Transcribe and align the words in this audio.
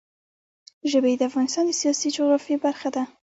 ژبې 0.91 1.11
د 1.17 1.21
افغانستان 1.29 1.63
د 1.67 1.71
سیاسي 1.81 2.07
جغرافیه 2.15 2.57
برخه 2.65 2.89
ده. 2.95 3.03